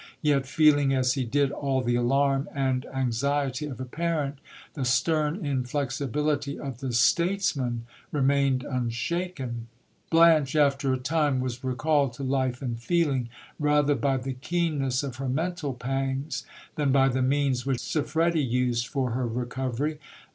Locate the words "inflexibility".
5.45-6.57